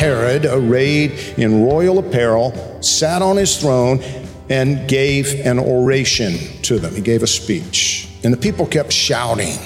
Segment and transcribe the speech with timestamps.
[0.00, 4.00] Herod, arrayed in royal apparel, sat on his throne
[4.48, 6.94] and gave an oration to them.
[6.94, 8.08] He gave a speech.
[8.24, 9.58] And the people kept shouting,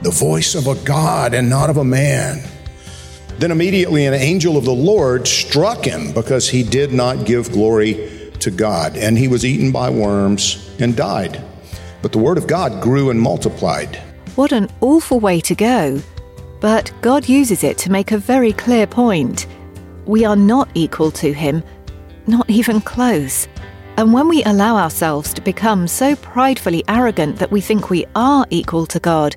[0.00, 2.42] The voice of a God and not of a man.
[3.38, 8.32] Then immediately an angel of the Lord struck him because he did not give glory
[8.40, 8.96] to God.
[8.96, 11.44] And he was eaten by worms and died.
[12.00, 13.96] But the word of God grew and multiplied.
[14.36, 16.00] What an awful way to go.
[16.62, 19.46] But God uses it to make a very clear point.
[20.06, 21.62] We are not equal to Him,
[22.26, 23.48] not even close.
[23.96, 28.46] And when we allow ourselves to become so pridefully arrogant that we think we are
[28.50, 29.34] equal to God,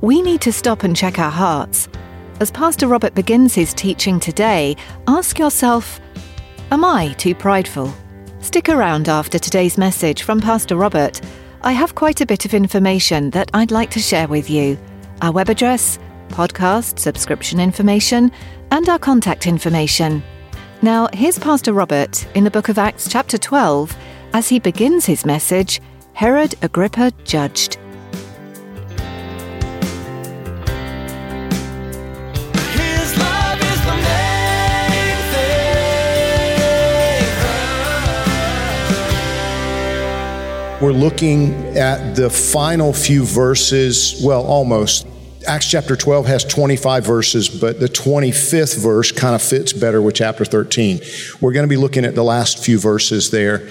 [0.00, 1.88] we need to stop and check our hearts.
[2.38, 4.76] As Pastor Robert begins his teaching today,
[5.08, 6.00] ask yourself
[6.70, 7.92] Am I too prideful?
[8.40, 11.20] Stick around after today's message from Pastor Robert.
[11.62, 14.78] I have quite a bit of information that I'd like to share with you.
[15.22, 18.30] Our web address, podcast, subscription information,
[18.70, 20.22] and our contact information.
[20.80, 23.96] Now, here's Pastor Robert in the book of Acts, chapter 12,
[24.32, 25.80] as he begins his message
[26.12, 27.78] Herod Agrippa Judged.
[32.78, 35.58] His love is the main thing.
[40.80, 45.07] We're looking at the final few verses, well, almost.
[45.48, 50.14] Acts chapter 12 has 25 verses, but the 25th verse kind of fits better with
[50.14, 51.00] chapter 13.
[51.40, 53.66] We're going to be looking at the last few verses there,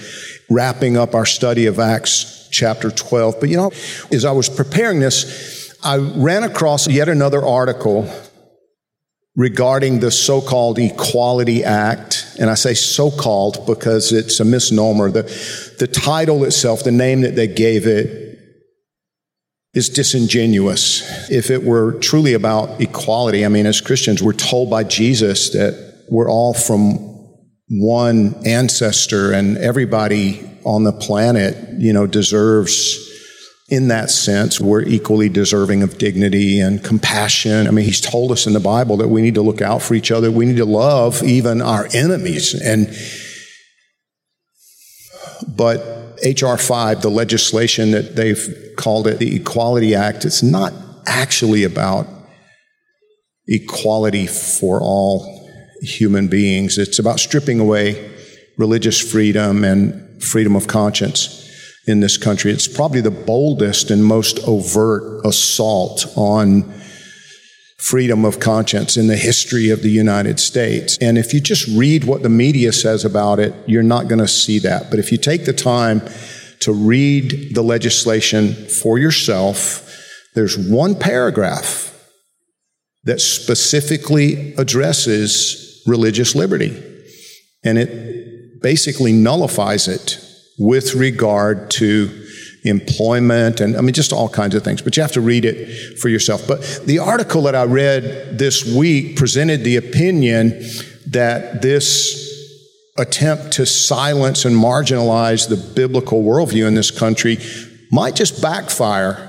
[0.50, 3.36] wrapping up our study of Acts chapter 12.
[3.38, 3.70] But you know,
[4.10, 8.12] as I was preparing this, I ran across yet another article
[9.36, 12.34] regarding the so-called Equality Act.
[12.40, 15.12] And I say so-called because it's a misnomer.
[15.12, 15.22] The,
[15.78, 18.27] the title itself, the name that they gave it,
[19.78, 21.30] is disingenuous.
[21.30, 26.04] If it were truly about equality, I mean, as Christians, we're told by Jesus that
[26.10, 26.98] we're all from
[27.68, 33.06] one ancestor and everybody on the planet, you know, deserves
[33.68, 37.68] in that sense, we're equally deserving of dignity and compassion.
[37.68, 39.94] I mean, he's told us in the Bible that we need to look out for
[39.94, 40.30] each other.
[40.30, 42.54] We need to love even our enemies.
[42.54, 42.88] And,
[45.46, 46.58] but H.R.
[46.58, 50.72] 5, the legislation that they've called it the Equality Act, it's not
[51.06, 52.06] actually about
[53.46, 55.38] equality for all
[55.80, 56.78] human beings.
[56.78, 58.10] It's about stripping away
[58.56, 61.44] religious freedom and freedom of conscience
[61.86, 62.50] in this country.
[62.50, 66.77] It's probably the boldest and most overt assault on
[67.78, 70.98] freedom of conscience in the history of the United States.
[71.00, 74.28] And if you just read what the media says about it, you're not going to
[74.28, 74.90] see that.
[74.90, 76.02] But if you take the time
[76.60, 79.84] to read the legislation for yourself,
[80.34, 81.94] there's one paragraph
[83.04, 86.84] that specifically addresses religious liberty.
[87.64, 90.20] And it basically nullifies it
[90.58, 92.27] with regard to
[92.68, 94.82] employment and I mean just all kinds of things.
[94.82, 96.46] But you have to read it for yourself.
[96.46, 100.62] But the article that I read this week presented the opinion
[101.06, 102.26] that this
[102.98, 107.38] attempt to silence and marginalize the biblical worldview in this country
[107.90, 109.24] might just backfire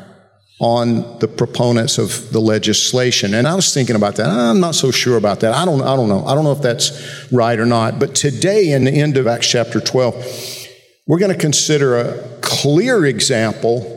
[0.59, 3.33] on the proponents of the legislation.
[3.33, 4.27] And I was thinking about that.
[4.27, 5.53] I'm not so sure about that.
[5.53, 6.25] I don't, I don't know.
[6.25, 7.97] I don't know if that's right or not.
[7.97, 10.67] But today, in the end of Acts chapter 12,
[11.07, 13.95] we're going to consider a clear example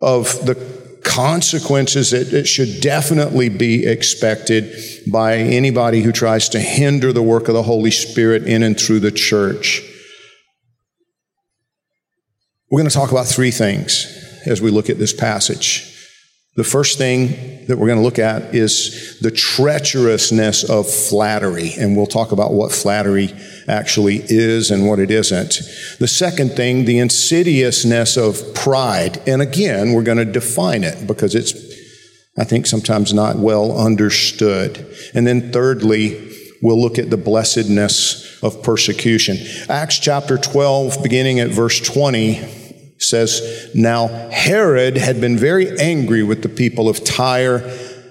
[0.00, 0.54] of the
[1.02, 4.72] consequences that it should definitely be expected
[5.10, 9.00] by anybody who tries to hinder the work of the Holy Spirit in and through
[9.00, 9.82] the church.
[12.70, 14.06] We're going to talk about three things
[14.46, 15.97] as we look at this passage.
[16.58, 21.96] The first thing that we're going to look at is the treacherousness of flattery, and
[21.96, 23.32] we'll talk about what flattery
[23.68, 25.60] actually is and what it isn't.
[26.00, 31.36] The second thing, the insidiousness of pride, and again, we're going to define it because
[31.36, 31.52] it's
[32.36, 34.84] I think sometimes not well understood.
[35.14, 39.36] And then thirdly, we'll look at the blessedness of persecution.
[39.68, 42.57] Acts chapter 12, beginning at verse 20,
[42.98, 47.62] says, Now Herod had been very angry with the people of Tyre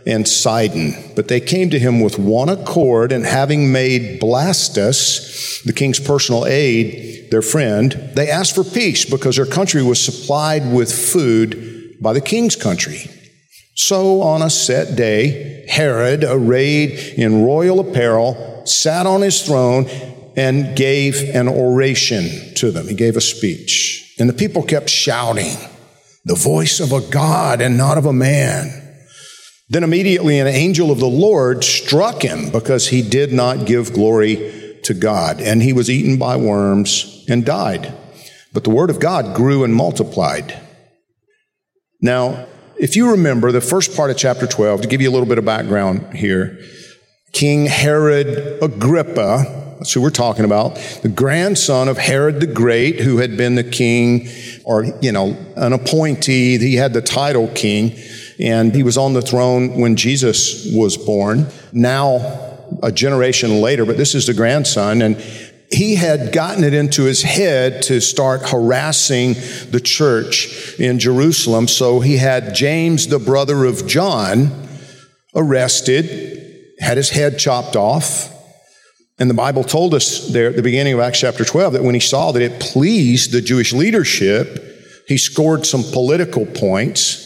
[0.05, 5.73] and Sidon, but they came to him with one accord, and having made Blastus, the
[5.73, 10.91] king's personal aide, their friend, they asked for peace because their country was supplied with
[10.91, 13.09] food by the king's country.
[13.75, 19.85] So on a set day, Herod, arrayed in royal apparel, sat on his throne
[20.37, 22.87] and gave an oration to them.
[22.87, 24.15] He gave a speech.
[24.19, 25.57] And the people kept shouting,
[26.23, 28.83] the voice of a God and not of a man.
[29.69, 34.79] Then immediately an angel of the Lord struck him because he did not give glory
[34.83, 35.41] to God.
[35.41, 37.93] And he was eaten by worms and died.
[38.53, 40.61] But the word of God grew and multiplied.
[41.99, 42.45] Now,
[42.79, 45.39] if you remember the first part of chapter 12, to give you a little bit
[45.39, 46.59] of background here,
[47.33, 53.17] King Herod Agrippa, that's who we're talking about, the grandson of Herod the Great, who
[53.17, 54.27] had been the king
[54.65, 56.57] or, you know, an appointee.
[56.57, 57.95] He had the title king,
[58.39, 61.47] and he was on the throne when Jesus was born.
[61.71, 65.15] Now, a generation later, but this is the grandson, and
[65.71, 69.33] he had gotten it into his head to start harassing
[69.69, 71.67] the church in Jerusalem.
[71.67, 74.67] So he had James, the brother of John,
[75.35, 78.33] arrested, had his head chopped off.
[79.19, 81.95] And the Bible told us there at the beginning of Acts chapter 12 that when
[81.95, 87.23] he saw that it pleased the Jewish leadership, he scored some political points.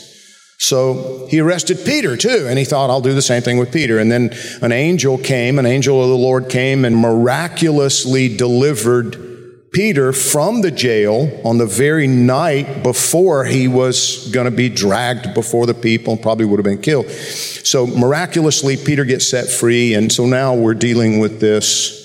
[0.57, 3.97] So he arrested Peter too, and he thought, I'll do the same thing with Peter.
[3.97, 9.30] And then an angel came, an angel of the Lord came and miraculously delivered
[9.71, 15.33] Peter from the jail on the very night before he was going to be dragged
[15.33, 17.09] before the people and probably would have been killed.
[17.09, 19.93] So miraculously, Peter gets set free.
[19.93, 21.97] And so now we're dealing with this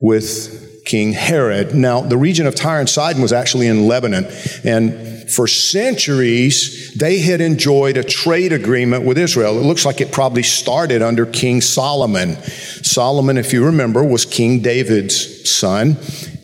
[0.00, 1.72] with King Herod.
[1.72, 4.26] Now, the region of Tyre and Sidon was actually in Lebanon.
[4.64, 9.56] And for centuries, they had enjoyed a trade agreement with Israel.
[9.58, 12.34] It looks like it probably started under King Solomon.
[12.82, 15.96] Solomon, if you remember, was King David's son.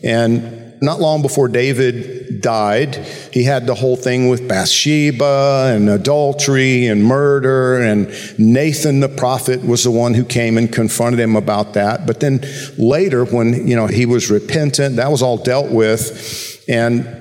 [0.03, 2.95] And not long before David died,
[3.33, 7.81] he had the whole thing with Bathsheba and adultery and murder.
[7.81, 8.07] And
[8.39, 12.07] Nathan the prophet was the one who came and confronted him about that.
[12.07, 12.41] But then
[12.77, 16.63] later, when, you know, he was repentant, that was all dealt with.
[16.69, 17.15] And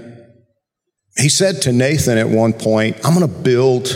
[1.17, 3.89] he said to Nathan at one point, I'm going to build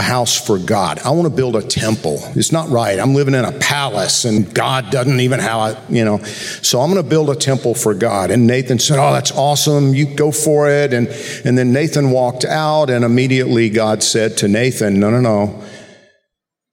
[0.00, 0.98] a house for God.
[1.00, 2.18] I want to build a temple.
[2.34, 2.98] It's not right.
[2.98, 6.18] I'm living in a palace and God doesn't even have a, you know.
[6.62, 8.30] So I'm going to build a temple for God.
[8.30, 9.94] And Nathan said, Oh, that's awesome.
[9.94, 10.94] You go for it.
[10.94, 11.08] And,
[11.44, 15.62] and then Nathan walked out and immediately God said to Nathan, No, no, no.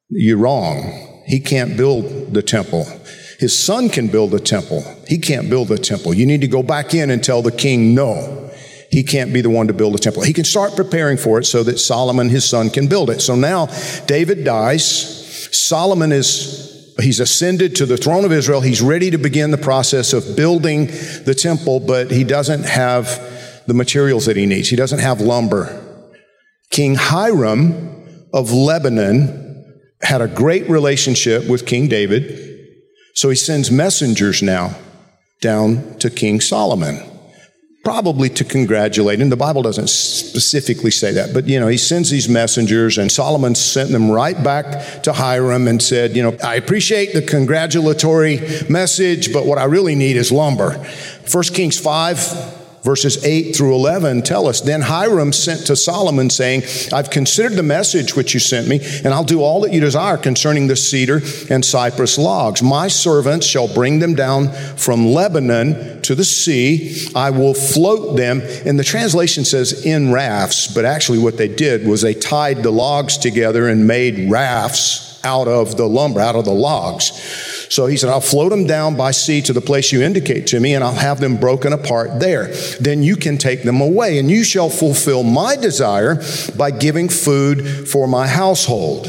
[0.09, 1.23] You're wrong.
[1.25, 2.85] He can't build the temple.
[3.39, 4.83] His son can build a temple.
[5.05, 6.13] He can't build a temple.
[6.13, 8.46] You need to go back in and tell the king no
[8.97, 10.23] he can't be the one to build a temple.
[10.23, 13.21] He can start preparing for it so that Solomon, his son, can build it.
[13.21, 13.67] So now
[14.07, 15.55] David dies.
[15.55, 18.59] Solomon is, he's ascended to the throne of Israel.
[18.59, 23.75] He's ready to begin the process of building the temple, but he doesn't have the
[23.75, 24.67] materials that he needs.
[24.67, 25.79] He doesn't have lumber.
[26.71, 32.65] King Hiram of Lebanon had a great relationship with King David.
[33.13, 34.75] So he sends messengers now
[35.39, 37.06] down to King Solomon
[37.87, 39.29] probably to congratulate him.
[39.29, 43.55] The Bible doesn't specifically say that, but you know, he sends these messengers, and Solomon
[43.55, 49.31] sent them right back to Hiram and said, You know, I appreciate the congratulatory message,
[49.31, 50.85] but what I really need is lumber.
[51.31, 56.63] 1 Kings 5 Verses 8 through 11 tell us Then Hiram sent to Solomon, saying,
[56.93, 60.15] I've considered the message which you sent me, and I'll do all that you desire
[60.15, 62.63] concerning the cedar and cypress logs.
[62.63, 67.09] My servants shall bring them down from Lebanon to the sea.
[67.13, 68.39] I will float them.
[68.65, 72.71] And the translation says in rafts, but actually what they did was they tied the
[72.71, 77.56] logs together and made rafts out of the lumber, out of the logs.
[77.69, 80.59] So he said, I'll float them down by sea to the place you indicate to
[80.59, 82.47] me, and I'll have them broken apart there.
[82.79, 86.21] Then you can take them away, and you shall fulfill my desire
[86.55, 89.07] by giving food for my household.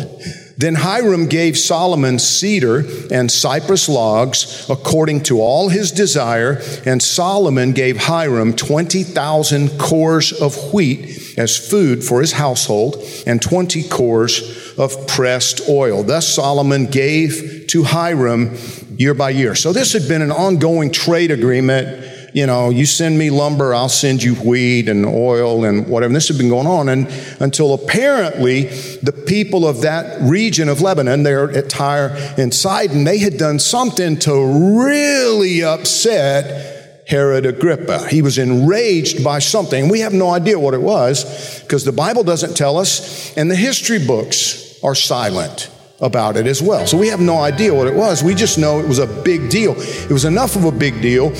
[0.59, 7.73] Then Hiram gave Solomon cedar and cypress logs according to all his desire, and Solomon
[7.73, 15.07] gave Hiram 20,000 kors of wheat as food for his household and 20 kors of
[15.07, 16.03] pressed oil.
[16.03, 18.57] Thus Solomon gave to Hiram
[18.97, 19.55] year by year.
[19.55, 22.05] So this had been an ongoing trade agreement
[22.35, 26.09] you know, you send me lumber, I'll send you wheat and oil and whatever.
[26.09, 27.09] And this had been going on and
[27.41, 28.65] until apparently
[29.03, 33.59] the people of that region of Lebanon, there at Tyre and Sidon, they had done
[33.59, 38.07] something to really upset Herod Agrippa.
[38.09, 39.89] He was enraged by something.
[39.89, 43.57] We have no idea what it was because the Bible doesn't tell us and the
[43.57, 45.71] history books are silent
[46.01, 46.87] about it as well.
[46.87, 48.23] So we have no idea what it was.
[48.23, 49.75] We just know it was a big deal.
[49.77, 51.31] It was enough of a big deal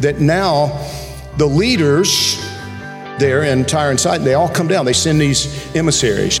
[0.00, 0.66] that now
[1.36, 2.36] the leaders
[3.18, 4.84] there in Tyre and Sidon, they all come down.
[4.84, 6.40] They send these emissaries.